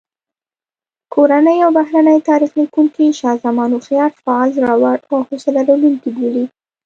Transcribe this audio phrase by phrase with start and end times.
[1.13, 6.45] کورني او بهرني تاریخ لیکونکي شاه زمان هوښیار، فعال، زړور او حوصله لرونکی بولي.